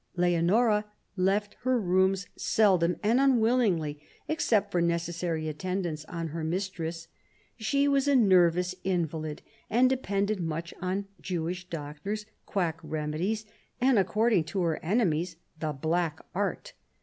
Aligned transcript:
Leonora 0.15 0.85
left 1.15 1.55
her 1.61 1.79
rooms 1.79 2.25
seldom 2.35 2.95
and 3.03 3.19
unwillingly, 3.19 4.01
except 4.27 4.71
for 4.71 4.81
necessary 4.81 5.47
attendance 5.47 6.05
on 6.05 6.29
her 6.29 6.43
mistress. 6.43 7.07
She 7.57 7.87
was 7.87 8.07
a 8.07 8.15
nervous 8.15 8.73
invalid, 8.83 9.43
and 9.69 9.87
depended 9.87 10.39
much 10.39 10.73
on 10.81 11.05
Jewish 11.21 11.69
doctors, 11.69 12.25
quack 12.47 12.79
remedies, 12.81 13.45
and— 13.79 13.99
according 13.99 14.45
to 14.45 14.61
her 14.63 14.83
enemies— 14.83 15.35
the 15.59 15.71
black 15.71 16.19
art. 16.33 16.73